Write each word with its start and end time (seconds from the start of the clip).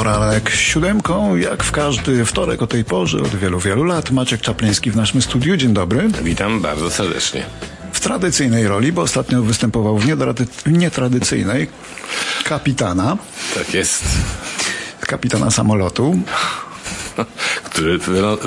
Poranek 0.00 0.50
siódemką, 0.50 1.36
jak 1.36 1.64
w 1.64 1.72
każdy 1.72 2.24
wtorek 2.24 2.62
o 2.62 2.66
tej 2.66 2.84
porze 2.84 3.18
od 3.18 3.36
wielu, 3.36 3.60
wielu 3.60 3.84
lat. 3.84 4.10
Maciek 4.10 4.40
Czapliński 4.40 4.90
w 4.90 4.96
naszym 4.96 5.22
studiu. 5.22 5.56
Dzień 5.56 5.72
dobry. 5.72 6.08
Witam 6.22 6.60
bardzo 6.60 6.90
serdecznie. 6.90 7.44
W 7.92 8.00
tradycyjnej 8.00 8.68
roli, 8.68 8.92
bo 8.92 9.02
ostatnio 9.02 9.42
występował 9.42 9.98
w 9.98 10.06
nietradycyjnej 10.66 11.68
kapitana. 12.44 13.16
Tak 13.54 13.74
jest. 13.74 14.04
Kapitana 15.00 15.50
samolotu. 15.50 16.18
który 17.70 17.98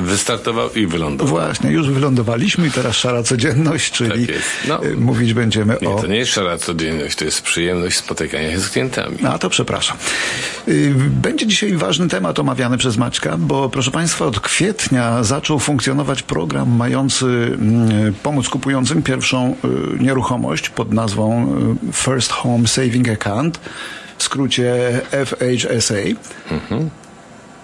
wystartował 0.01 0.73
i 0.73 0.87
wylądował. 0.87 1.35
Właśnie, 1.35 1.71
już 1.71 1.89
wylądowaliśmy 1.89 2.67
i 2.67 2.71
teraz 2.71 2.95
szara 2.95 3.23
codzienność, 3.23 3.91
czyli 3.91 4.27
tak 4.27 4.35
no, 4.67 4.85
y, 4.85 4.97
mówić 4.97 5.33
będziemy 5.33 5.77
nie, 5.81 5.89
o... 5.89 6.01
to 6.01 6.07
nie 6.07 6.17
jest 6.17 6.31
szara 6.31 6.57
codzienność, 6.57 7.15
to 7.15 7.25
jest 7.25 7.41
przyjemność 7.41 7.97
spotykania 7.97 8.51
się 8.51 8.59
z 8.59 8.69
klientami. 8.69 9.17
A 9.28 9.37
to 9.37 9.50
przepraszam. 9.50 9.97
Y, 10.67 10.93
będzie 10.97 11.47
dzisiaj 11.47 11.78
ważny 11.78 12.07
temat 12.07 12.39
omawiany 12.39 12.78
przez 12.78 12.97
Maćka, 12.97 13.37
bo 13.37 13.69
proszę 13.69 13.91
Państwa, 13.91 14.25
od 14.25 14.39
kwietnia 14.39 15.23
zaczął 15.23 15.59
funkcjonować 15.59 16.23
program 16.23 16.75
mający 16.75 17.25
mm, 17.25 18.14
pomóc 18.23 18.50
kupującym 18.50 19.03
pierwszą 19.03 19.55
y, 20.00 20.03
nieruchomość 20.03 20.69
pod 20.69 20.93
nazwą 20.93 21.55
First 21.93 22.31
Home 22.31 22.67
Saving 22.67 23.09
Account, 23.09 23.59
w 24.17 24.23
skrócie 24.23 25.01
FHSA. 25.25 25.95
Mhm. 26.51 26.89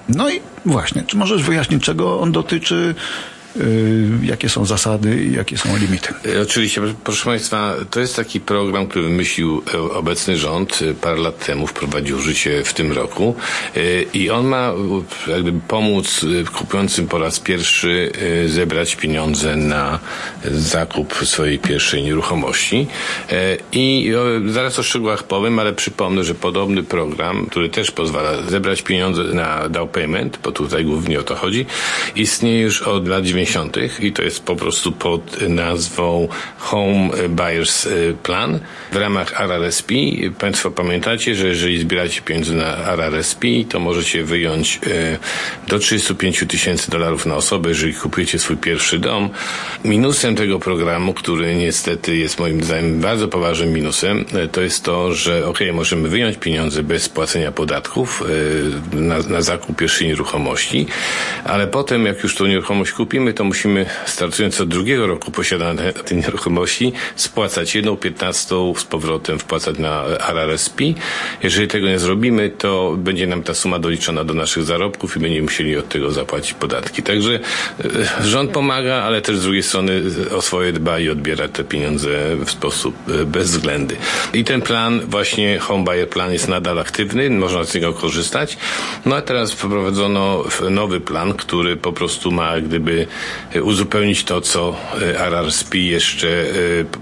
No 0.09 0.30
i 0.30 0.41
właśnie, 0.66 1.04
czy 1.08 1.18
możesz 1.18 1.44
wyjaśnić, 1.44 1.84
czego 1.84 2.20
on 2.20 2.31
dotyczy? 2.31 2.95
Y, 3.59 4.09
jakie 4.23 4.49
są 4.49 4.66
zasady 4.66 5.23
i 5.23 5.36
jakie 5.36 5.58
są 5.58 5.77
limity. 5.77 6.13
Y, 6.26 6.41
oczywiście, 6.41 6.81
proszę 7.04 7.26
Państwa, 7.26 7.76
to 7.90 8.00
jest 8.00 8.16
taki 8.16 8.40
program, 8.40 8.88
który 8.88 9.05
wymyślił 9.05 9.63
e, 9.73 9.80
obecny 9.80 10.38
rząd 10.38 10.81
y, 10.81 10.94
parę 10.94 11.17
lat 11.17 11.45
temu, 11.45 11.67
wprowadził 11.67 12.20
życie 12.20 12.64
w 12.64 12.73
tym 12.73 12.92
roku. 12.92 13.36
I 14.14 14.30
on 14.30 14.45
ma 14.45 14.73
jakby 15.28 15.53
pomóc 15.67 16.25
kupującym 16.53 17.08
po 17.08 17.17
raz 17.17 17.39
pierwszy 17.39 18.11
zebrać 18.47 18.95
pieniądze 18.95 19.56
na 19.56 20.00
zakup 20.52 21.16
swojej 21.23 21.59
pierwszej 21.59 22.03
nieruchomości. 22.03 22.88
I 23.72 24.14
zaraz 24.47 24.80
o 24.80 24.84
szczegółach 24.84 25.23
powiem, 25.23 25.59
ale 25.59 25.73
przypomnę, 25.73 26.23
że 26.23 26.36
podobny 26.36 26.84
program, 26.84 27.45
który 27.45 27.69
też 27.69 27.91
pozwala 27.91 28.41
zebrać 28.41 28.81
pieniądze 28.81 29.23
na 29.23 29.69
down 29.69 29.88
payment, 29.88 30.39
bo 30.44 30.52
tutaj 30.52 30.86
głównie 30.86 31.19
o 31.19 31.23
to 31.23 31.36
chodzi, 31.36 31.66
istnieje 32.16 32.62
już 32.62 32.81
od 32.81 33.08
lat 33.08 33.23
90 33.23 33.48
90. 33.50 34.03
i 34.03 34.11
to 34.11 34.23
jest 34.23 34.44
po 34.44 34.55
prostu 34.55 34.92
pod 34.92 35.42
nazwą 35.50 36.28
Home 36.58 37.09
Buyers 37.30 37.86
y, 37.86 38.16
Plan 38.23 38.59
w 38.91 38.95
ramach 38.95 39.41
RRSP. 39.41 39.94
Państwo 40.39 40.72
pamiętacie, 40.72 41.36
że 41.36 41.47
jeżeli 41.47 41.80
zbieracie 41.80 42.22
pieniądze 42.22 42.53
na 42.53 42.78
RRSP, 42.78 43.47
to 43.69 43.80
możecie 43.80 44.23
wyjąć 44.23 44.80
y, 44.88 45.17
do 45.67 45.80
35 45.80 46.44
tysięcy 46.47 46.91
dolarów 46.91 47.25
na 47.25 47.36
osobę, 47.36 47.69
jeżeli 47.69 47.94
kupujecie 47.94 48.39
swój 48.39 48.58
pierwszy 48.58 49.00
dom. 49.00 49.30
Minusem 49.86 50.36
tego 50.36 50.59
programu, 50.59 51.13
który 51.13 51.56
niestety 51.56 52.17
jest 52.17 52.39
moim 52.39 52.63
zdaniem 52.63 53.00
bardzo 53.00 53.28
poważnym 53.28 53.73
minusem, 53.73 54.25
y, 54.45 54.47
to 54.47 54.61
jest 54.61 54.84
to, 54.84 55.13
że 55.13 55.47
ok, 55.47 55.59
możemy 55.73 56.09
wyjąć 56.09 56.38
pieniądze 56.38 56.84
bez 56.84 57.09
płacenia 57.09 57.52
podatków 57.52 58.23
na, 58.94 59.17
na 59.19 59.41
zakup 59.41 59.75
pierwszej 59.75 60.08
nieruchomości, 60.08 60.88
ale 61.44 61.67
potem 61.67 62.06
jak 62.06 62.23
już 62.23 62.36
tą 62.36 62.45
nieruchomość 62.45 62.91
kupimy, 62.91 63.28
to 63.33 63.44
musimy, 63.44 63.85
startując 64.05 64.61
od 64.61 64.69
drugiego 64.69 65.08
roku 65.08 65.31
posiadania 65.31 65.94
tej 65.94 66.17
nieruchomości, 66.17 66.94
spłacać 67.16 67.75
jedną 67.75 67.97
piętnastą 67.97 68.73
z 68.77 68.83
powrotem, 68.83 69.39
wpłacać 69.39 69.77
na 69.77 70.03
RRSP. 70.30 70.83
Jeżeli 71.44 71.67
tego 71.67 71.88
nie 71.88 72.00
zrobimy, 72.00 72.50
to 72.50 72.95
będzie 72.97 73.27
nam 73.27 73.44
ta 73.44 73.53
suma 73.53 73.80
doliczona 73.80 74.23
do 74.23 74.33
naszych 74.33 74.63
zarobków 74.63 75.17
i 75.17 75.19
będziemy 75.19 75.44
musieli 75.44 75.77
od 75.77 75.89
tego 75.89 76.11
zapłacić 76.11 76.53
podatki. 76.53 77.03
Także 77.03 77.39
e, 78.19 78.25
rząd 78.25 78.51
pomaga, 78.51 78.95
ale 78.95 79.22
też 79.22 79.38
z 79.38 79.44
drugiej 79.44 79.63
strony 79.63 80.01
o 80.35 80.41
swoje 80.41 80.73
dba 80.73 81.00
i 81.00 81.09
odbiera 81.09 81.47
te 81.47 81.63
pieniądze 81.63 82.09
w 82.45 82.51
sposób 82.51 82.95
e, 83.09 83.25
bezwzględny. 83.25 83.97
I 84.34 84.44
ten 84.44 84.62
plan, 84.62 85.01
właśnie 85.07 85.59
Home 85.59 85.84
Buyer 85.84 86.09
Plan 86.09 86.34
jest 86.34 86.47
nadal 86.47 86.79
aktywny, 86.79 87.29
można 87.29 87.63
z 87.63 87.75
niego 87.75 87.94
korzystać. 87.94 88.57
No 89.06 89.16
a 89.16 89.22
teraz 89.22 89.51
wprowadzono 89.51 90.44
nowy 90.69 91.00
plan, 91.00 91.34
który 91.34 91.75
po 91.75 91.94
prostu 91.94 92.31
ma 92.31 92.62
gdyby 92.62 93.00
E, 93.00 93.07
uzupełnić 93.62 94.24
to, 94.24 94.41
co 94.41 94.75
e, 95.02 95.19
RRSP 95.19 95.78
jeszcze 95.78 96.28
e, 96.28 96.46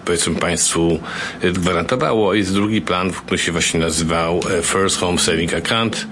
powiedzmy 0.06 0.36
Państwu 0.36 1.00
gwarantowało. 1.44 2.34
Jest 2.34 2.54
drugi 2.54 2.82
plan, 2.82 3.12
który 3.12 3.38
się 3.38 3.52
właśnie 3.52 3.80
nazywał 3.80 4.40
First 4.64 4.98
Home 4.98 5.20
Saving 5.20 5.54
Account. 5.54 6.08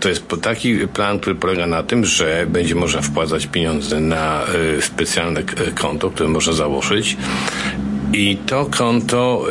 To 0.00 0.08
jest 0.08 0.24
taki 0.42 0.78
plan, 0.78 1.20
który 1.20 1.36
polega 1.36 1.66
na 1.66 1.82
tym, 1.82 2.04
że 2.04 2.46
będzie 2.48 2.74
można 2.74 3.00
wpłacać 3.02 3.46
pieniądze 3.46 4.00
na 4.00 4.44
specjalne 4.80 5.42
konto, 5.74 6.10
które 6.10 6.28
można 6.28 6.52
założyć 6.52 7.16
i 8.12 8.36
to 8.36 8.66
konto 8.66 9.46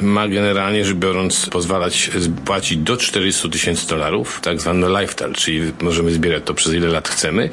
y, 0.00 0.02
ma 0.02 0.28
generalnie 0.28 0.84
rzecz 0.84 0.96
biorąc 0.96 1.46
pozwalać 1.46 2.10
płacić 2.44 2.78
do 2.78 2.96
400 2.96 3.48
tysięcy 3.48 3.88
dolarów, 3.88 4.40
tak 4.42 4.60
zwane 4.60 5.00
lifestyle, 5.00 5.32
czyli 5.32 5.72
możemy 5.80 6.10
zbierać 6.10 6.42
to 6.44 6.54
przez 6.54 6.74
ile 6.74 6.88
lat 6.88 7.08
chcemy 7.08 7.48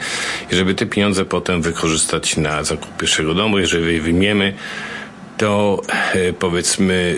i 0.51 0.55
żeby 0.55 0.75
te 0.75 0.85
pieniądze 0.85 1.25
potem 1.25 1.61
wykorzystać 1.61 2.37
na 2.37 2.63
zakup 2.63 2.97
pierwszego 2.97 3.33
domu, 3.33 3.59
jeżeli 3.59 3.93
je 3.93 4.01
wyjmiemy 4.01 4.53
to 5.39 5.81
e, 5.87 6.33
powiedzmy 6.33 7.15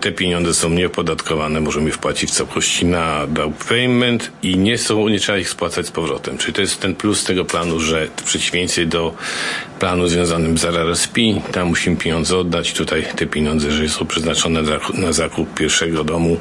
te 0.00 0.12
pieniądze 0.12 0.54
są 0.54 0.70
nieopodatkowane, 0.70 1.60
możemy 1.60 1.90
wpłacić 1.90 2.30
w 2.30 2.34
całości 2.34 2.86
na 2.86 3.26
down 3.26 3.52
payment 3.68 4.32
i 4.42 4.56
nie 4.56 4.78
są, 4.78 5.08
nie 5.08 5.18
trzeba 5.18 5.38
ich 5.38 5.48
spłacać 5.48 5.86
z 5.86 5.90
powrotem. 5.90 6.38
Czyli 6.38 6.52
to 6.52 6.60
jest 6.60 6.80
ten 6.80 6.94
plus 6.94 7.24
tego 7.24 7.44
planu, 7.44 7.80
że 7.80 8.08
w 8.16 8.22
przeciwieństwie 8.22 8.86
do 8.86 9.14
planu 9.80 10.08
związanym 10.08 10.58
z 10.58 10.64
RRSP, 10.64 11.20
tam 11.52 11.68
musimy 11.68 11.96
pieniądze 11.96 12.36
oddać. 12.38 12.72
Tutaj 12.72 13.04
te 13.16 13.26
pieniądze, 13.26 13.66
jeżeli 13.66 13.88
są 13.88 14.06
przeznaczone 14.06 14.62
na 14.94 15.12
zakup 15.12 15.54
pierwszego 15.54 16.04
domu, 16.04 16.38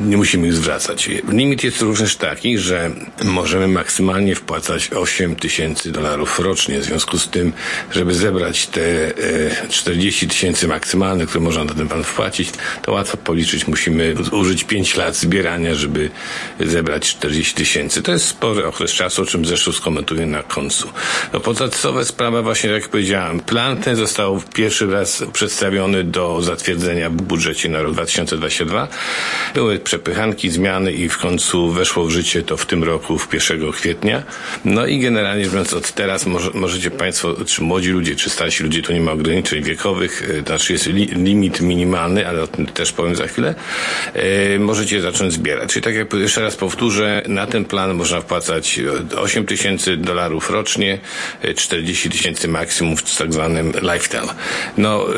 nie 0.00 0.16
musimy 0.16 0.46
ich 0.46 0.54
zwracać. 0.54 1.10
Limit 1.28 1.64
jest 1.64 1.82
również 1.82 2.16
taki, 2.16 2.58
że 2.58 2.90
możemy 3.24 3.68
maksymalnie 3.68 4.34
wpłacać 4.34 4.90
8 4.92 5.36
tysięcy 5.36 5.92
dolarów 5.92 6.40
rocznie. 6.40 6.78
W 6.80 6.84
związku 6.84 7.18
z 7.18 7.28
tym, 7.28 7.52
żeby 7.92 8.14
zebrać 8.14 8.66
te 8.66 9.12
40 9.68 10.26
e, 10.26 10.28
tysięcy 10.28 10.68
maksymalny, 10.68 11.26
który 11.26 11.44
można 11.44 11.64
na 11.64 11.74
ten 11.74 11.88
plan 11.88 12.04
wpłacić, 12.04 12.50
to 12.82 12.92
łatwo 12.92 13.16
policzyć. 13.16 13.66
Musimy 13.66 14.14
użyć 14.32 14.64
5 14.64 14.96
lat 14.96 15.16
zbierania, 15.16 15.74
żeby 15.74 16.10
zebrać 16.60 17.08
40 17.08 17.54
tysięcy. 17.54 18.02
To 18.02 18.12
jest 18.12 18.26
spory 18.26 18.66
okres 18.66 18.90
czasu, 18.90 19.22
o 19.22 19.26
czym 19.26 19.44
zresztą 19.44 19.72
skomentuję 19.72 20.26
na 20.26 20.42
końcu. 20.42 20.88
No 21.32 21.40
podstawowa 21.40 22.04
sprawa 22.04 22.42
właśnie, 22.42 22.73
jak 22.74 22.88
powiedziałem, 22.88 23.40
plan 23.40 23.76
ten 23.76 23.96
został 23.96 24.42
pierwszy 24.54 24.86
raz 24.86 25.24
przedstawiony 25.32 26.04
do 26.04 26.42
zatwierdzenia 26.42 27.10
w 27.10 27.12
budżecie 27.12 27.68
na 27.68 27.82
rok 27.82 27.92
2022. 27.92 28.88
Były 29.54 29.78
przepychanki, 29.78 30.50
zmiany 30.50 30.92
i 30.92 31.08
w 31.08 31.18
końcu 31.18 31.70
weszło 31.70 32.04
w 32.04 32.10
życie 32.10 32.42
to 32.42 32.56
w 32.56 32.66
tym 32.66 32.84
roku, 32.84 33.18
w 33.18 33.34
1 33.34 33.72
kwietnia. 33.72 34.22
No 34.64 34.86
i 34.86 34.98
generalnie 34.98 35.44
biorąc, 35.44 35.72
od 35.72 35.92
teraz 35.92 36.26
może, 36.26 36.50
możecie 36.54 36.90
Państwo, 36.90 37.34
czy 37.46 37.62
młodzi 37.62 37.90
ludzie, 37.90 38.16
czy 38.16 38.30
starsi 38.30 38.62
ludzie, 38.62 38.82
to 38.82 38.92
nie 38.92 39.00
ma 39.00 39.12
ograniczeń 39.12 39.62
wiekowych, 39.62 40.42
znaczy 40.46 40.72
jest 40.72 40.86
li, 40.86 41.06
limit 41.06 41.60
minimalny, 41.60 42.28
ale 42.28 42.42
o 42.42 42.46
tym 42.46 42.66
też 42.66 42.92
powiem 42.92 43.16
za 43.16 43.26
chwilę, 43.26 43.54
e, 44.14 44.58
możecie 44.58 45.00
zacząć 45.00 45.32
zbierać. 45.32 45.72
Czyli 45.72 45.82
tak 45.82 45.94
jak 45.94 46.12
jeszcze 46.12 46.40
raz 46.40 46.56
powtórzę, 46.56 47.22
na 47.28 47.46
ten 47.46 47.64
plan 47.64 47.94
można 47.94 48.20
wpłacać 48.20 48.80
8 49.16 49.46
tysięcy 49.46 49.96
dolarów 49.96 50.50
rocznie, 50.50 50.98
40 51.56 52.08
e, 52.08 52.10
tysięcy 52.10 52.48
maksimum 52.64 52.96
w 52.96 53.16
tak 53.16 53.32
zwanym 53.32 53.72
lifetime. 53.82 54.28
No, 54.76 55.06
e, 55.08 55.14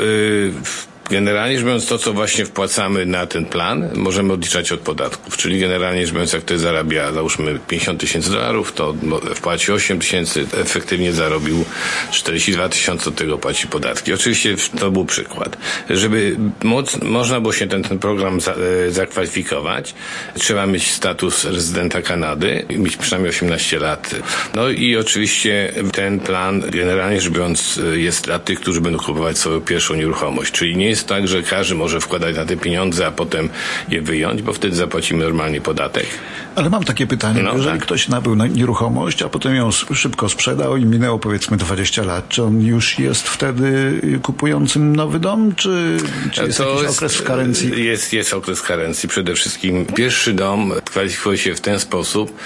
Generalnie 1.11 1.57
rzecz 1.57 1.67
biorąc, 1.67 1.87
to 1.87 1.99
co 1.99 2.13
właśnie 2.13 2.45
wpłacamy 2.45 3.07
na 3.07 3.27
ten 3.27 3.45
plan, 3.45 3.91
możemy 3.95 4.33
odliczać 4.33 4.73
od 4.73 4.81
podatków. 4.81 5.37
Czyli 5.37 5.61
generalnie 5.61 6.07
rzecz 6.07 6.15
biorąc, 6.15 6.33
jak 6.33 6.43
ktoś 6.43 6.59
zarabia, 6.59 7.13
załóżmy 7.13 7.59
50 7.69 8.01
tysięcy 8.01 8.31
dolarów, 8.31 8.73
to 8.73 8.95
wpłaci 9.35 9.73
8 9.73 9.99
tysięcy, 9.99 10.47
efektywnie 10.61 11.13
zarobił 11.13 11.65
42 12.13 12.69
tysiące, 12.69 13.11
od 13.11 13.17
tego 13.17 13.39
płaci 13.39 13.67
podatki. 13.67 14.13
Oczywiście 14.13 14.57
to 14.79 14.91
był 14.91 15.05
przykład. 15.05 15.57
Żeby 15.91 16.37
moc, 16.63 17.03
można 17.03 17.41
było 17.41 17.53
się 17.53 17.67
ten, 17.67 17.83
ten 17.83 17.99
program 17.99 18.41
za, 18.41 18.53
e, 18.53 18.91
zakwalifikować, 18.91 19.95
trzeba 20.35 20.67
mieć 20.67 20.91
status 20.91 21.45
rezydenta 21.45 22.03
Kanady, 22.03 22.67
mieć 22.71 22.97
przynajmniej 22.97 23.31
18 23.31 23.79
lat. 23.79 24.15
No 24.55 24.69
i 24.69 24.97
oczywiście 24.97 25.73
ten 25.93 26.21
plan, 26.21 26.63
generalnie 26.71 27.21
rzecz 27.21 27.33
biorąc, 27.33 27.81
e, 27.95 27.99
jest 27.99 28.25
dla 28.25 28.39
tych, 28.39 28.61
którzy 28.61 28.81
będą 28.81 28.99
kupować 28.99 29.39
swoją 29.39 29.61
pierwszą 29.61 29.95
nieruchomość. 29.95 30.53
Czyli 30.53 30.77
nie 30.77 30.96
tak, 31.05 31.29
że 31.29 31.43
każdy 31.43 31.75
może 31.75 32.01
wkładać 32.01 32.37
na 32.37 32.45
te 32.45 32.57
pieniądze, 32.57 33.07
a 33.07 33.11
potem 33.11 33.49
je 33.89 34.03
wyjąć, 34.03 34.43
bo 34.43 34.53
wtedy 34.53 34.77
zapłacimy 34.77 35.25
normalnie 35.25 35.61
podatek. 35.61 36.07
Ale 36.55 36.71
mam 36.71 36.85
takie 36.85 37.07
pytanie. 37.07 37.43
No, 37.43 37.53
Jeżeli 37.53 37.79
tak. 37.79 37.83
ktoś 37.83 38.09
nabył 38.09 38.35
nieruchomość, 38.35 39.23
a 39.23 39.29
potem 39.29 39.55
ją 39.55 39.71
szybko 39.73 40.29
sprzedał 40.29 40.77
i 40.77 40.85
minęło 40.85 41.19
powiedzmy 41.19 41.57
20 41.57 42.03
lat, 42.03 42.29
czy 42.29 42.43
on 42.43 42.61
już 42.61 42.99
jest 42.99 43.29
wtedy 43.29 44.01
kupującym 44.23 44.97
nowy 44.97 45.19
dom, 45.19 45.55
czy, 45.55 45.97
czy 46.33 46.45
jest 46.45 46.59
to 46.59 46.69
jakiś 46.69 46.83
jest, 46.83 46.97
okres 46.97 47.23
karencji? 47.23 47.85
Jest, 47.85 48.13
jest 48.13 48.35
okres 48.35 48.63
karencji. 48.63 49.09
Przede 49.09 49.35
wszystkim 49.35 49.87
pierwszy 49.87 50.33
dom 50.33 50.73
dyskwalifikował 50.97 51.37
się 51.37 51.55
w 51.55 51.61
ten 51.61 51.81
sposób, 51.81 52.39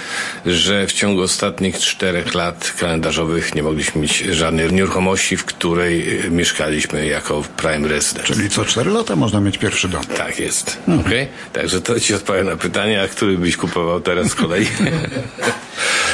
że 0.45 0.87
w 0.87 0.93
ciągu 0.93 1.21
ostatnich 1.21 1.79
czterech 1.79 2.33
lat 2.33 2.73
kalendarzowych 2.79 3.55
nie 3.55 3.63
mogliśmy 3.63 4.01
mieć 4.01 4.17
żadnej 4.17 4.73
nieruchomości, 4.73 5.37
w 5.37 5.45
której 5.45 6.25
y, 6.25 6.31
mieszkaliśmy 6.31 7.07
jako 7.07 7.43
prime 7.57 7.87
resident. 7.87 8.27
Czyli 8.27 8.49
co 8.49 8.65
cztery 8.65 8.91
lata 8.91 9.15
można 9.15 9.39
mieć 9.39 9.57
pierwszy 9.57 9.87
dom. 9.87 10.03
Tak 10.03 10.39
jest. 10.39 10.77
Mhm. 10.87 10.99
Okay? 10.99 11.27
Także 11.53 11.81
to 11.81 11.99
ci 11.99 12.13
odpowiem 12.13 12.45
na 12.45 12.55
pytanie, 12.55 13.01
a 13.01 13.07
który 13.07 13.37
byś 13.37 13.57
kupował 13.57 14.01
teraz 14.01 14.27
z 14.27 14.35
kolei? 14.35 14.67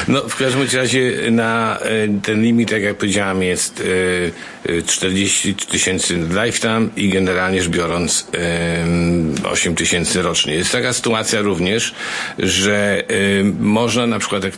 No, 0.07 0.21
w 0.21 0.35
każdym 0.35 0.67
razie 0.73 1.31
na 1.31 1.79
e, 1.79 2.21
ten 2.23 2.41
limit, 2.41 2.71
jak 2.71 2.83
ja 2.83 2.93
powiedziałem, 2.93 3.43
jest 3.43 3.83
40 4.85 5.49
e, 5.49 5.51
e, 5.51 5.71
tysięcy 5.71 6.15
lifetime 6.15 6.87
i 6.95 7.09
generalnie 7.09 7.61
rzecz 7.61 7.71
biorąc 7.71 8.27
8 9.43 9.75
tysięcy 9.75 10.21
rocznie. 10.21 10.53
Jest 10.53 10.71
taka 10.71 10.93
sytuacja 10.93 11.41
również, 11.41 11.95
że 12.39 13.03
można 13.59 14.07
na 14.07 14.19
przykład, 14.19 14.43
jak 14.43 14.53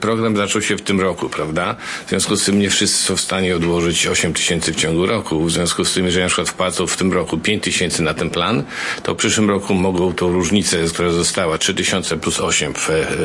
program 0.00 0.36
zaczął 0.36 0.62
się 0.62 0.76
w 0.76 0.82
tym 0.82 1.00
roku, 1.00 1.28
prawda? 1.28 1.76
W 2.06 2.08
związku 2.08 2.36
z 2.36 2.44
tym 2.44 2.58
nie 2.58 2.70
wszyscy 2.70 3.02
są 3.02 3.16
w 3.16 3.20
stanie 3.20 3.56
odłożyć 3.56 4.06
8 4.06 4.34
tysięcy 4.34 4.72
w 4.72 4.76
ciągu 4.76 5.06
roku. 5.06 5.44
W 5.44 5.52
związku 5.52 5.84
z 5.84 5.94
tym, 5.94 6.06
jeżeli 6.06 6.22
na 6.22 6.28
przykład 6.28 6.48
wpłacą 6.48 6.86
w 6.86 6.96
tym 6.96 7.12
roku 7.12 7.38
5 7.38 7.62
tysięcy 7.62 8.02
na 8.02 8.14
ten 8.14 8.30
plan, 8.30 8.62
to 9.02 9.14
w 9.14 9.16
przyszłym 9.16 9.50
roku 9.50 9.74
mogą 9.74 10.12
tą 10.12 10.32
różnicę, 10.32 10.76
która 10.94 11.10
została 11.10 11.58
3 11.58 11.74
tysiące 11.74 12.16
plus 12.16 12.40
8 12.40 12.74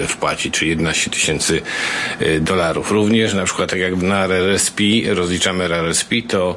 wpłacić, 0.07 0.53
czyli 0.53 0.69
11 0.69 1.09
tysięcy 1.09 1.26
Y, 1.29 2.39
dolarów. 2.41 2.91
Również 2.91 3.33
na 3.33 3.45
przykład 3.45 3.69
tak 3.69 3.79
jak 3.79 4.01
na 4.01 4.23
RRSP, 4.23 4.83
rozliczamy 5.13 5.63
RRSP, 5.63 6.15
to 6.27 6.55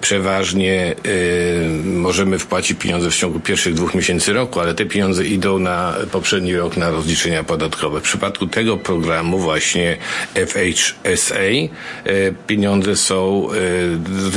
przeważnie 0.00 0.94
y, 1.06 1.84
możemy 1.84 2.38
wpłacić 2.38 2.78
pieniądze 2.78 3.10
w 3.10 3.16
ciągu 3.16 3.40
pierwszych 3.40 3.74
dwóch 3.74 3.94
miesięcy 3.94 4.32
roku, 4.32 4.60
ale 4.60 4.74
te 4.74 4.86
pieniądze 4.86 5.24
idą 5.24 5.58
na 5.58 5.94
poprzedni 6.12 6.56
rok 6.56 6.76
na 6.76 6.90
rozliczenia 6.90 7.44
podatkowe. 7.44 8.00
W 8.00 8.02
przypadku 8.02 8.46
tego 8.46 8.76
programu 8.76 9.38
właśnie 9.38 9.96
FHSA 10.34 11.40
y, 11.40 12.34
pieniądze 12.46 12.96
są, 12.96 13.48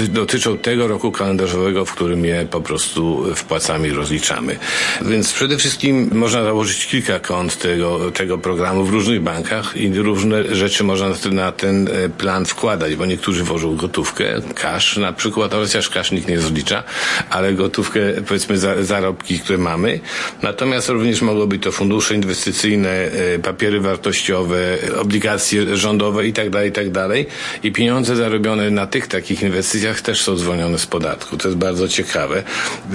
dotyczą 0.09 0.57
tego 0.57 0.87
roku 0.87 1.11
kalendarzowego, 1.11 1.85
w 1.85 1.93
którym 1.93 2.25
je 2.25 2.45
po 2.51 2.61
prostu 2.61 3.25
wpłacamy 3.35 3.87
i 3.87 3.91
rozliczamy. 3.91 4.59
Więc 5.01 5.33
przede 5.33 5.57
wszystkim 5.57 6.09
można 6.13 6.43
założyć 6.43 6.85
kilka 6.85 7.19
kont 7.19 7.57
tego, 7.57 8.11
tego 8.11 8.37
programu 8.37 8.83
w 8.83 8.89
różnych 8.89 9.21
bankach 9.21 9.60
i 9.75 9.93
różne 9.93 10.55
rzeczy 10.55 10.83
można 10.83 11.09
na 11.31 11.51
ten 11.51 11.87
e, 11.87 12.09
plan 12.09 12.45
wkładać, 12.45 12.95
bo 12.95 13.05
niektórzy 13.05 13.43
włożą 13.43 13.75
gotówkę, 13.75 14.25
cash 14.55 14.97
na 14.97 15.13
przykład, 15.13 15.51
chociaż 15.51 15.89
cash 15.89 16.11
nikt 16.11 16.27
nie 16.27 16.39
zlicza, 16.39 16.83
ale 17.29 17.53
gotówkę, 17.53 17.99
powiedzmy 18.27 18.57
za, 18.57 18.83
zarobki, 18.83 19.39
które 19.39 19.57
mamy. 19.57 19.99
Natomiast 20.41 20.89
również 20.89 21.21
mogą 21.21 21.45
być 21.45 21.63
to 21.63 21.71
fundusze 21.71 22.15
inwestycyjne, 22.15 22.89
e, 22.89 23.39
papiery 23.39 23.79
wartościowe, 23.79 24.77
obligacje 25.01 25.77
rządowe 25.77 26.27
i 26.27 26.33
tak 26.33 26.49
dalej, 26.49 26.69
i 26.69 26.71
tak 26.71 26.91
dalej. 26.91 27.27
I 27.63 27.71
pieniądze 27.71 28.15
zarobione 28.15 28.69
na 28.69 28.87
tych 28.87 29.07
takich 29.07 29.41
inwestycjach 29.41 30.01
też 30.01 30.21
są 30.21 30.37
zwolnione 30.37 30.79
z 30.79 30.85
podatku. 30.85 31.37
To 31.37 31.47
jest 31.47 31.57
bardzo 31.57 31.87
ciekawe. 31.87 32.43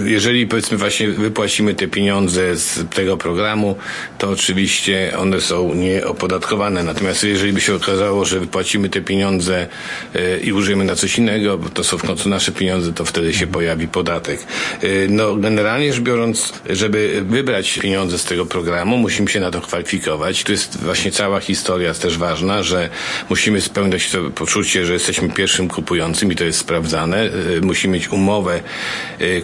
Jeżeli 0.05 0.47
powiedzmy 0.47 0.77
właśnie 0.77 1.09
wypłacimy 1.09 1.75
te 1.75 1.89
pieniądze 1.89 2.57
z 2.57 2.91
tego 2.91 3.17
programu, 3.17 3.77
to 4.19 4.31
oczywiście 4.31 5.13
one 5.19 5.41
są 5.41 5.75
nieopodatkowane. 5.75 6.56
Natomiast 6.57 7.25
jeżeli 7.25 7.53
by 7.53 7.61
się 7.61 7.75
okazało, 7.75 8.25
że 8.25 8.41
wypłacimy 8.41 8.89
te 8.89 9.01
pieniądze 9.01 9.67
e, 10.15 10.39
i 10.39 10.53
użyjemy 10.53 10.85
na 10.85 10.95
coś 10.95 11.19
innego, 11.19 11.59
bo 11.59 11.69
to 11.69 11.85
są 11.85 11.99
w 11.99 12.03
końcu 12.03 12.29
nasze 12.29 12.53
pieniądze, 12.53 12.93
to 12.93 13.05
wtedy 13.05 13.35
się 13.35 13.47
pojawi 13.47 13.89
podatek. 13.89 14.41
E, 14.83 14.89
no, 15.09 15.37
generalnie 15.37 15.93
rzecz 15.93 16.03
biorąc, 16.03 16.53
żeby 16.71 17.25
wybrać 17.29 17.79
pieniądze 17.79 18.19
z 18.19 18.25
tego 18.25 18.47
programu, 18.47 18.99
musimy 18.99 19.29
się 19.29 19.41
na 19.41 19.51
to 19.51 19.61
kwalifikować. 19.61 20.45
Tu 20.45 20.53
jest 20.53 20.83
właśnie 20.83 21.11
cała 21.11 21.41
historia 21.41 21.89
jest 21.89 22.03
też 22.03 22.19
ważna, 22.19 22.63
że 22.63 22.89
musimy 23.31 23.61
spełniać 23.61 24.11
to 24.11 24.31
poczucie, 24.31 24.87
że 24.87 24.93
jesteśmy 24.93 25.29
pierwszym 25.29 25.69
kupującym 25.69 26.33
i 26.33 26.37
to 26.37 26.45
jest 26.45 26.59
sprawdzane. 26.59 27.23
E, 27.23 27.31
musimy 27.63 27.95
mieć 27.95 28.09
umowę, 28.09 28.61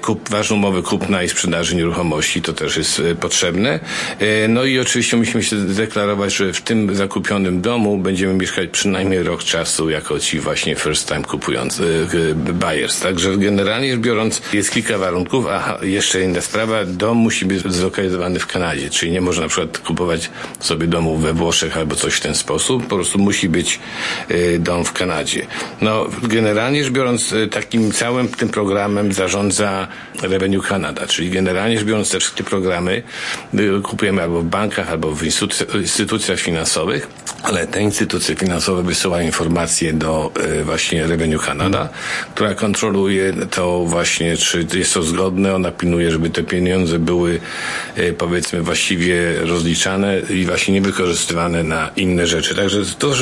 kup, 0.01 0.29
ważną 0.29 0.57
umowę 0.57 0.83
kupna 0.83 1.23
i 1.23 1.29
sprzedaży 1.29 1.77
nieruchomości, 1.77 2.43
to 2.43 2.53
też 2.53 2.77
jest 2.77 3.03
potrzebne. 3.21 3.81
No 4.49 4.65
i 4.65 4.79
oczywiście 4.79 5.17
musimy 5.17 5.43
się 5.43 5.57
deklarować, 5.57 6.35
że 6.35 6.53
w 6.53 6.61
tym 6.61 6.95
zakupionym 7.03 7.61
domu 7.61 7.99
będziemy 7.99 8.35
mieszkać 8.35 8.71
przynajmniej 8.71 9.23
rok 9.23 9.45
czasu 9.45 9.91
jako 9.91 10.21
ci 10.21 10.41
właśnie 10.41 10.77
first 10.77 11.09
time 11.09 11.23
kupujący 11.23 12.07
buyers. 12.55 13.01
Także 13.01 13.37
generalnie 13.37 13.93
rzecz 13.93 14.01
biorąc 14.01 14.43
jest 14.53 14.71
kilka 14.71 14.99
warunków, 14.99 15.47
a 15.47 15.79
jeszcze 15.83 16.23
inna 16.23 16.41
sprawa, 16.41 16.85
dom 16.85 17.17
musi 17.17 17.45
być 17.45 17.73
zlokalizowany 17.73 18.39
w 18.39 18.47
Kanadzie, 18.47 18.91
czyli 18.91 19.13
nie 19.13 19.21
można 19.21 19.43
na 19.43 19.49
przykład 19.49 19.79
kupować 19.79 20.31
sobie 20.61 20.87
domu 20.87 21.17
we 21.17 21.33
Włoszech 21.33 21.77
albo 21.77 21.95
coś 21.97 22.15
w 22.15 22.21
ten 22.21 22.35
sposób, 22.35 22.87
po 22.87 22.97
prostu 22.97 23.19
musi 23.19 23.49
być 23.49 23.81
y, 24.31 24.59
dom 24.59 24.85
w 24.85 24.93
Kanadzie. 24.93 25.47
No 25.81 26.07
generalnie 26.23 26.85
rzecz 26.85 26.93
biorąc 26.93 27.33
y, 27.33 27.49
takim 27.49 27.93
całym 27.93 28.29
tym 28.29 28.49
programem 28.49 29.13
zarządza 29.13 29.89
Revenue 30.23 30.63
Canada, 30.63 31.07
czyli 31.07 31.31
generalnie 31.31 31.79
rzecz 31.79 31.87
biorąc 31.87 32.11
te 32.11 32.21
wszystkie 32.21 32.45
programy 32.45 33.03
kupujemy 33.83 34.23
albo 34.23 34.41
w 34.41 34.45
bankach, 34.45 34.91
albo 34.91 35.13
w 35.13 35.23
instytucjach 35.75 36.39
finansowych, 36.39 36.92
ale 37.43 37.67
te 37.67 37.83
instytucje 37.83 38.37
finansowe 38.37 38.83
wysyłają 38.83 39.27
informacje 39.27 39.93
do 39.93 40.33
y, 40.61 40.65
właśnie 40.65 41.07
Revenue 41.07 41.39
Canada, 41.39 41.89
która 42.35 42.55
kontroluje 42.55 43.33
to 43.51 43.85
właśnie, 43.85 44.37
czy 44.37 44.67
jest 44.75 44.95
to 44.95 45.03
zgodne, 45.03 45.55
ona 45.55 45.71
pilnuje, 45.71 46.11
żeby 46.11 46.31
te 46.31 46.43
pieniądze 46.43 46.99
były 46.99 47.41
y, 47.99 48.15
powiedzmy 48.19 48.63
właściwie 48.63 49.41
rozliczane 49.41 50.21
i 50.21 50.45
właśnie 50.45 50.75
nie 50.75 50.81
wykorzystywane 50.81 51.63
na 51.63 51.91
inne 51.97 52.27
rzeczy. 52.27 52.55
Także 52.55 52.79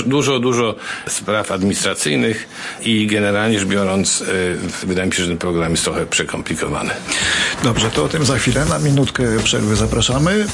dużo, 0.06 0.38
dużo, 0.38 0.74
spraw 1.08 1.52
administracyjnych 1.52 2.48
i 2.82 3.06
generalnie 3.06 3.58
rzecz 3.58 3.68
biorąc, 3.68 4.20
y, 4.20 4.86
wydaje 4.86 5.06
mi 5.06 5.14
się, 5.14 5.22
że 5.22 5.28
ten 5.28 5.38
program 5.38 5.70
jest 5.70 5.84
trochę 5.84 6.06
przekomplikowany. 6.06 6.90
Dobrze, 7.64 7.90
to 7.90 8.04
o 8.04 8.08
tym 8.08 8.24
za 8.24 8.38
chwilę. 8.38 8.64
Na 8.64 8.78
minutkę 8.78 9.22
przerwy 9.44 9.76
zapraszamy. 9.76 10.46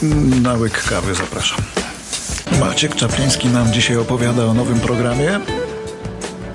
Na 0.43 0.55
łyk 0.55 0.85
kawy 0.85 1.15
zapraszam. 1.15 1.86
Maciek 2.53 2.95
Czapliński 2.95 3.49
nam 3.49 3.73
dzisiaj 3.73 3.97
opowiada 3.97 4.45
o 4.45 4.55
nowym 4.55 4.81
programie 4.81 5.41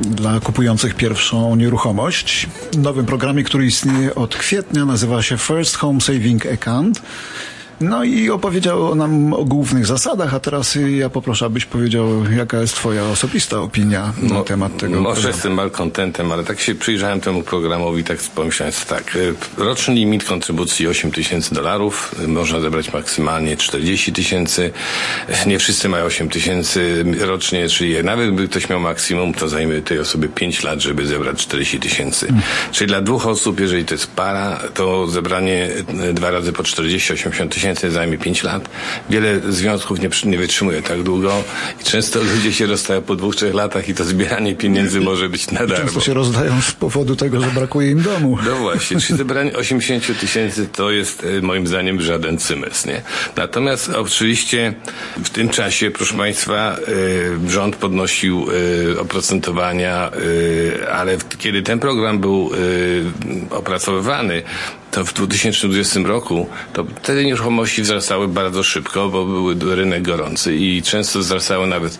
dla 0.01 0.39
kupujących 0.39 0.95
pierwszą 0.95 1.55
nieruchomość. 1.55 2.47
Nowym 2.77 3.05
programie, 3.05 3.43
który 3.43 3.65
istnieje 3.65 4.15
od 4.15 4.35
kwietnia, 4.35 4.85
nazywa 4.85 5.21
się 5.21 5.37
First 5.37 5.75
Home 5.75 6.01
Saving 6.01 6.45
Account. 6.45 7.01
No 7.81 8.03
i 8.03 8.29
opowiedział 8.29 8.95
nam 8.95 9.33
o 9.33 9.45
głównych 9.45 9.85
zasadach, 9.85 10.33
a 10.33 10.39
teraz 10.39 10.77
ja 10.97 11.09
poproszę, 11.09 11.45
abyś 11.45 11.65
powiedział, 11.65 12.07
jaka 12.37 12.61
jest 12.61 12.75
twoja 12.75 13.03
osobista 13.03 13.59
opinia 13.59 14.13
na 14.21 14.33
no, 14.33 14.43
temat 14.43 14.77
tego. 14.77 15.01
Może 15.01 15.27
jestem 15.27 15.53
malkontentem, 15.53 16.31
ale 16.31 16.43
tak 16.43 16.59
się 16.59 16.75
przyjrzałem 16.75 17.21
temu 17.21 17.43
programowi, 17.43 18.03
tak 18.03 18.17
pomyślałem 18.35 18.73
tak, 18.89 19.15
y, 19.15 19.33
roczny 19.57 19.93
limit 19.93 20.23
kontrybucji 20.23 20.87
8 20.87 21.11
tysięcy 21.11 21.55
dolarów, 21.55 22.15
można 22.27 22.59
zebrać 22.59 22.93
maksymalnie 22.93 23.57
40 23.57 24.13
tysięcy, 24.13 24.71
nie 25.45 25.59
wszyscy 25.59 25.89
mają 25.89 26.05
8 26.05 26.29
tysięcy 26.29 27.05
rocznie, 27.19 27.69
czyli 27.69 28.03
nawet 28.03 28.27
gdyby 28.27 28.47
ktoś 28.47 28.69
miał 28.69 28.79
maksimum, 28.79 29.33
to 29.33 29.49
zajmie 29.49 29.81
tej 29.81 29.99
osobie 29.99 30.27
5 30.27 30.63
lat, 30.63 30.81
żeby 30.81 31.05
zebrać 31.05 31.37
40 31.37 31.79
tysięcy. 31.79 32.27
Hmm. 32.27 32.43
Czyli 32.71 32.87
dla 32.87 33.01
dwóch 33.01 33.27
osób, 33.27 33.59
jeżeli 33.59 33.85
to 33.85 33.93
jest 33.93 34.07
para, 34.07 34.59
to 34.73 35.07
zebranie 35.07 35.69
y, 36.09 36.13
dwa 36.13 36.31
razy 36.31 36.53
po 36.53 36.63
40-80 36.63 37.49
tysięcy 37.49 37.70
tysięcy 37.75 37.91
zajmie 37.91 38.17
5 38.17 38.43
lat. 38.43 38.69
Wiele 39.09 39.39
związków 39.49 39.99
nie, 39.99 40.09
nie 40.25 40.37
wytrzymuje 40.37 40.81
tak 40.81 41.03
długo 41.03 41.43
i 41.81 41.83
często 41.83 42.19
ludzie 42.19 42.53
się 42.53 42.65
rozstają 42.65 43.01
po 43.01 43.15
dwóch, 43.15 43.35
trzech 43.35 43.53
latach 43.53 43.89
i 43.89 43.93
to 43.93 44.03
zbieranie 44.03 44.55
pieniędzy 44.55 45.01
może 45.01 45.29
być 45.29 45.51
na 45.51 45.59
darmo. 45.59 45.75
Często 45.75 46.01
się 46.01 46.13
rozdają 46.13 46.61
z 46.61 46.71
powodu 46.71 47.15
tego, 47.15 47.41
że 47.41 47.47
brakuje 47.47 47.91
im 47.91 48.01
domu. 48.01 48.37
No 48.45 48.55
właśnie, 48.55 48.99
czyli 48.99 49.17
zebranie 49.17 49.53
80 49.53 50.19
tysięcy 50.19 50.67
to 50.67 50.91
jest 50.91 51.23
e, 51.23 51.41
moim 51.41 51.67
zdaniem 51.67 52.01
żaden 52.01 52.37
cymys, 52.37 52.85
nie? 52.85 53.01
Natomiast 53.35 53.89
oczywiście 53.89 54.73
w 55.23 55.29
tym 55.29 55.49
czasie, 55.49 55.91
proszę 55.91 56.17
Państwa, 56.17 56.75
e, 57.47 57.49
rząd 57.49 57.75
podnosił 57.75 58.47
e, 58.95 58.99
oprocentowania, 58.99 60.11
ale 60.91 61.17
kiedy 61.37 61.61
ten 61.61 61.79
program 61.79 62.19
był 62.19 62.51
opracowywany, 63.49 64.43
to 64.91 65.05
w 65.05 65.13
2020 65.13 65.99
roku 65.99 66.49
to 66.73 66.83
te 66.83 67.23
nieruchomości 67.23 67.81
wzrastały 67.81 68.27
bardzo 68.27 68.63
szybko, 68.63 69.09
bo 69.09 69.25
był 69.25 69.75
rynek 69.75 70.03
gorący 70.03 70.55
i 70.55 70.81
często 70.81 71.19
wzrastały 71.19 71.67
nawet 71.67 71.99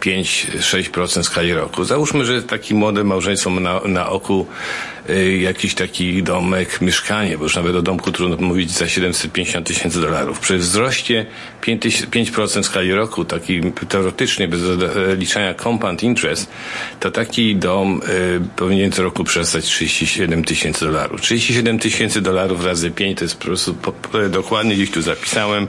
5-6% 0.00 1.22
w 1.22 1.24
skali 1.24 1.54
roku. 1.54 1.84
Załóżmy, 1.84 2.24
że 2.24 2.42
takie 2.42 2.74
młode 2.74 3.04
małżeństwo 3.04 3.50
ma 3.50 3.60
na, 3.60 3.80
na 3.80 4.08
oku 4.08 4.46
y, 5.10 5.38
jakiś 5.38 5.74
taki 5.74 6.22
domek, 6.22 6.80
mieszkanie, 6.80 7.38
bo 7.38 7.44
już 7.44 7.56
nawet 7.56 7.76
o 7.76 7.82
domku 7.82 8.12
trudno 8.12 8.46
mówić 8.46 8.70
za 8.70 8.88
750 8.88 9.66
tysięcy 9.66 10.00
dolarów. 10.00 10.40
Przy 10.40 10.58
wzroście 10.58 11.26
5%, 11.62 12.06
5% 12.06 12.62
w 12.62 12.66
skali 12.66 12.92
roku, 12.92 13.24
taki 13.24 13.60
teoretycznie 13.88 14.48
bez 14.48 14.60
liczenia 15.18 15.54
compound 15.54 16.02
interest, 16.02 16.50
to 17.00 17.10
taki 17.10 17.56
dom 17.56 18.00
y, 18.08 18.40
powinien 18.56 18.92
co 18.92 19.02
roku 19.02 19.24
przestać 19.24 19.64
37 19.64 20.44
tysięcy 20.44 20.84
dolarów. 20.84 21.20
37 21.20 21.78
tysięcy 21.78 22.20
dolarów 22.20 22.29
razy 22.64 22.90
5 22.90 23.18
to 23.18 23.24
jest 23.24 23.36
po 23.36 23.44
prostu 23.44 23.74
dokładnie 24.30 24.74
gdzieś 24.74 24.90
tu 24.90 25.02
zapisałem 25.02 25.68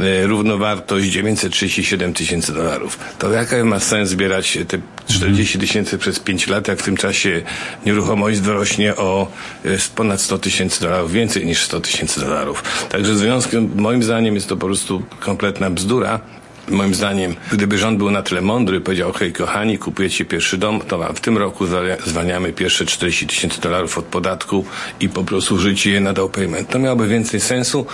y, 0.00 0.26
równowartość 0.26 1.08
937 1.08 2.14
tysięcy 2.14 2.52
dolarów. 2.52 2.98
To 3.18 3.32
jaka 3.32 3.64
ma 3.64 3.80
sens 3.80 4.08
zbierać 4.08 4.58
te 4.68 4.78
40 5.06 5.58
tysięcy 5.58 5.98
przez 5.98 6.20
5 6.20 6.46
lat, 6.46 6.68
jak 6.68 6.78
w 6.78 6.82
tym 6.82 6.96
czasie 6.96 7.42
nieruchomość 7.86 8.40
dorośnie 8.40 8.96
o 8.96 9.28
y, 9.64 9.78
ponad 9.94 10.20
100 10.20 10.38
tysięcy 10.38 10.80
dolarów, 10.80 11.12
więcej 11.12 11.46
niż 11.46 11.62
100 11.62 11.80
tysięcy 11.80 12.20
dolarów. 12.20 12.62
Także 12.88 13.12
w 13.12 13.18
związku, 13.18 13.56
moim 13.76 14.02
zdaniem 14.02 14.34
jest 14.34 14.48
to 14.48 14.56
po 14.56 14.66
prostu 14.66 15.02
kompletna 15.20 15.70
bzdura. 15.70 16.20
Moim 16.70 16.94
zdaniem, 16.94 17.34
gdyby 17.52 17.78
rząd 17.78 17.98
był 17.98 18.10
na 18.10 18.22
tyle 18.22 18.40
mądry, 18.40 18.80
powiedział, 18.80 19.10
okej, 19.10 19.32
kochani, 19.32 19.78
kupujecie 19.78 20.24
pierwszy 20.24 20.58
dom, 20.58 20.80
to 20.80 20.98
wam 20.98 21.14
w 21.14 21.20
tym 21.20 21.38
roku 21.38 21.66
zwalniamy 22.06 22.52
pierwsze 22.52 22.86
40 22.86 23.26
tysięcy 23.26 23.60
dolarów 23.60 23.98
od 23.98 24.04
podatku 24.04 24.64
i 25.00 25.08
po 25.08 25.24
prostu 25.24 25.58
życie 25.58 25.90
je 25.90 26.00
na 26.00 26.12
down 26.12 26.30
payment. 26.30 26.68
To 26.68 26.78
miałoby 26.78 27.08
więcej 27.08 27.40
sensu, 27.40 27.86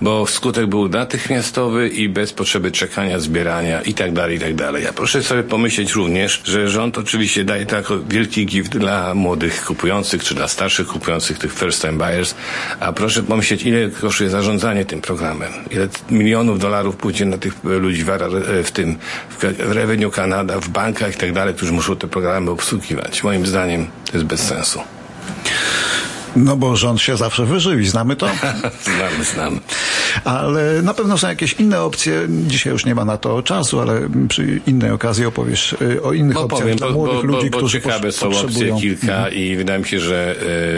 bo 0.00 0.26
skutek 0.26 0.66
był 0.66 0.88
natychmiastowy 0.88 1.88
i 1.88 2.08
bez 2.08 2.32
potrzeby 2.32 2.70
czekania, 2.70 3.18
zbierania 3.18 3.82
i 3.82 3.94
tak 3.94 4.12
dalej, 4.12 4.36
i 4.36 4.40
tak 4.40 4.54
dalej. 4.54 4.84
Ja 4.84 4.92
proszę 4.92 5.22
sobie 5.22 5.42
pomyśleć 5.42 5.92
również, 5.92 6.40
że 6.44 6.68
rząd 6.68 6.98
oczywiście 6.98 7.44
daje 7.44 7.66
to 7.66 7.76
jako 7.76 7.98
wielki 7.98 8.46
gift 8.46 8.78
dla 8.78 9.14
młodych 9.14 9.64
kupujących, 9.64 10.24
czy 10.24 10.34
dla 10.34 10.48
starszych 10.48 10.86
kupujących, 10.86 11.38
tych 11.38 11.52
first 11.52 11.82
time 11.82 11.92
buyers, 11.92 12.34
a 12.80 12.92
proszę 12.92 13.22
pomyśleć, 13.22 13.62
ile 13.62 13.90
kosztuje 13.90 14.30
zarządzanie 14.30 14.84
tym 14.84 15.00
programem. 15.00 15.52
Ile 15.70 15.88
milionów 16.10 16.58
dolarów 16.58 16.96
pójdzie 16.96 17.24
na 17.24 17.38
tych 17.38 17.64
ludzi 17.64 18.04
w 18.04 18.08
w 18.64 18.70
tym 18.70 18.96
w 19.40 19.44
Revenue 19.58 20.10
Canada, 20.10 20.60
w 20.60 20.68
bankach 20.68 21.14
i 21.14 21.18
tak 21.18 21.32
dalej, 21.32 21.54
którzy 21.54 21.72
muszą 21.72 21.96
te 21.96 22.08
programy 22.08 22.50
obsługiwać. 22.50 23.22
Moim 23.22 23.46
zdaniem 23.46 23.86
to 24.06 24.12
jest 24.12 24.24
bez 24.24 24.40
sensu. 24.40 24.80
No 26.36 26.56
bo 26.56 26.76
rząd 26.76 27.00
się 27.00 27.16
zawsze 27.16 27.44
wyżywi, 27.44 27.88
znamy 27.88 28.16
to? 28.16 28.28
znamy, 28.84 29.24
znamy. 29.34 29.60
Ale 30.24 30.82
na 30.82 30.94
pewno 30.94 31.18
są 31.18 31.28
jakieś 31.28 31.52
inne 31.52 31.80
opcje. 31.80 32.26
Dzisiaj 32.28 32.72
już 32.72 32.86
nie 32.86 32.94
ma 32.94 33.04
na 33.04 33.16
to 33.16 33.42
czasu, 33.42 33.80
ale 33.80 34.08
przy 34.28 34.60
innej 34.66 34.90
okazji 34.90 35.26
opowiesz 35.26 35.72
y, 35.72 36.02
o 36.02 36.12
innych 36.12 36.34
bo 36.34 36.40
opcjach 36.42 36.60
powiem, 36.60 36.76
dla 36.76 36.86
bo, 36.86 36.92
młodych 36.92 37.16
bo, 37.16 37.22
ludzi, 37.22 37.50
bo, 37.50 37.58
którzy 37.58 37.80
ciekawe 37.80 38.12
są 38.12 38.26
potrzebują. 38.30 38.74
opcje 38.74 38.88
kilka 38.88 39.16
Mhm. 39.16 39.34
i 39.34 39.56
wydaje 39.56 39.78
mi 39.78 39.86
się, 39.86 40.00
że 40.00 40.36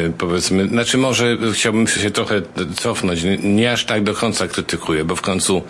y, 0.09 0.13
powiedzmy, 0.19 0.69
znaczy 0.69 0.99
może 0.99 1.37
chciałbym 1.53 1.87
się 1.87 2.11
trochę 2.11 2.43
cofnąć. 2.75 3.23
Nie, 3.23 3.39
nie 3.39 3.73
aż 3.73 3.85
tak 3.85 4.03
do 4.03 4.15
końca 4.15 4.49
krytykuję, 4.49 5.05
bo 5.05 5.17
w 5.17 5.23
końcu 5.23 5.63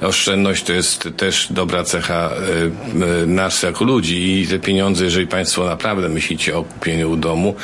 oszczędność 0.00 0.64
to 0.64 0.72
jest 0.72 1.08
też 1.16 1.46
dobra 1.50 1.84
cecha 1.84 2.30
y, 2.30 3.22
y, 3.22 3.26
nas 3.26 3.62
jako 3.62 3.84
ludzi 3.84 4.40
i 4.42 4.46
te 4.46 4.58
pieniądze, 4.58 5.04
jeżeli 5.04 5.26
Państwo 5.26 5.66
naprawdę 5.66 6.08
myślicie 6.08 6.56
o 6.56 6.62
kupieniu 6.62 7.16
domu, 7.16 7.54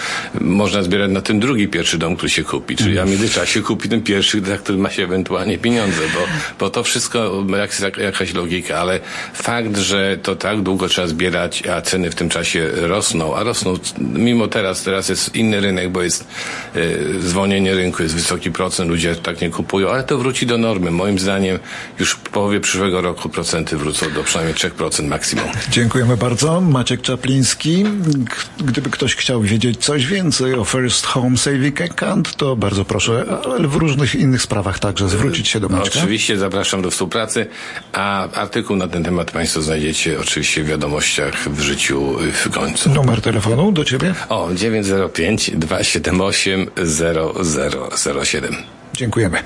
można 0.40 0.82
zbierać 0.82 1.10
na 1.10 1.20
ten 1.20 1.40
drugi 1.40 1.68
pierwszy 1.68 1.98
dom, 1.98 2.16
który 2.16 2.30
się 2.30 2.44
kupi. 2.44 2.76
Czyli 2.76 2.98
a 2.98 3.04
w 3.04 3.10
międzyczasie 3.10 3.62
kupi 3.62 3.88
ten 3.88 4.02
pierwszy, 4.02 4.40
za 4.40 4.58
który 4.58 4.78
ma 4.78 4.90
się 4.90 5.04
ewentualnie 5.04 5.53
pieniądze, 5.58 6.00
bo, 6.14 6.20
bo 6.58 6.70
to 6.70 6.82
wszystko 6.82 7.44
jak, 7.58 7.96
jakaś 7.96 8.34
logika, 8.34 8.78
ale 8.78 9.00
fakt, 9.34 9.76
że 9.76 10.18
to 10.22 10.36
tak 10.36 10.62
długo 10.62 10.88
trzeba 10.88 11.08
zbierać, 11.08 11.66
a 11.66 11.82
ceny 11.82 12.10
w 12.10 12.14
tym 12.14 12.28
czasie 12.28 12.70
rosną, 12.74 13.36
a 13.36 13.42
rosną 13.42 13.74
mimo 13.98 14.48
teraz, 14.48 14.82
teraz 14.82 15.08
jest 15.08 15.34
inny 15.34 15.60
rynek, 15.60 15.90
bo 15.90 16.02
jest 16.02 16.26
y, 16.76 17.20
zwolnienie 17.20 17.74
rynku, 17.74 18.02
jest 18.02 18.14
wysoki 18.14 18.50
procent, 18.50 18.90
ludzie 18.90 19.16
tak 19.16 19.40
nie 19.40 19.50
kupują, 19.50 19.90
ale 19.90 20.04
to 20.04 20.18
wróci 20.18 20.46
do 20.46 20.58
normy. 20.58 20.90
Moim 20.90 21.18
zdaniem 21.18 21.58
już 21.98 22.10
w 22.10 22.18
połowie 22.18 22.60
przyszłego 22.60 23.00
roku 23.00 23.28
procenty 23.28 23.76
wrócą 23.76 24.10
do 24.10 24.24
przynajmniej 24.24 24.54
3% 24.54 25.04
maksimum. 25.04 25.44
Dziękujemy 25.70 26.16
bardzo. 26.16 26.60
Maciek 26.60 27.02
Czapliński. 27.02 27.84
Gdyby 28.58 28.90
ktoś 28.90 29.14
chciał 29.14 29.42
wiedzieć 29.42 29.84
coś 29.84 30.06
więcej 30.06 30.54
o 30.54 30.64
First 30.64 31.06
Home 31.06 31.36
Saving 31.36 31.80
Account, 31.80 32.36
to 32.36 32.56
bardzo 32.56 32.84
proszę, 32.84 33.24
ale 33.44 33.68
w 33.68 33.76
różnych 33.76 34.14
innych 34.14 34.42
sprawach 34.42 34.78
także 34.78 35.08
zwrócić 35.08 35.33
się 35.42 35.60
do 35.60 35.68
Maćka. 35.68 35.98
Oczywiście 35.98 36.38
zapraszam 36.38 36.82
do 36.82 36.90
współpracy, 36.90 37.46
a 37.92 38.28
artykuł 38.28 38.76
na 38.76 38.88
ten 38.88 39.04
temat 39.04 39.30
Państwo 39.30 39.62
znajdziecie 39.62 40.20
oczywiście 40.20 40.62
w 40.62 40.66
wiadomościach 40.66 41.48
w 41.48 41.60
życiu 41.60 42.16
w 42.32 42.50
końcu. 42.50 42.90
Numer 42.90 43.20
telefonu 43.20 43.72
do 43.72 43.84
Ciebie? 43.84 44.14
O, 44.28 44.48
905 44.54 45.50
278 45.54 46.70
0007. 47.96 48.56
Dziękujemy. 48.94 49.38